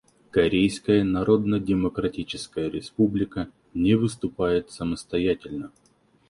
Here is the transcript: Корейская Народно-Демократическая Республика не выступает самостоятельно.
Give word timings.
Корейская 0.31 1.03
Народно-Демократическая 1.03 2.71
Республика 2.71 3.49
не 3.75 3.93
выступает 3.93 4.71
самостоятельно. 4.71 5.71